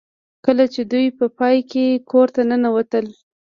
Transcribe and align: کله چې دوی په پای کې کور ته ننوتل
کله 0.45 0.65
چې 0.73 0.81
دوی 0.91 1.05
په 1.19 1.25
پای 1.37 1.57
کې 1.71 1.85
کور 2.11 2.27
ته 2.35 2.41
ننوتل 2.49 3.05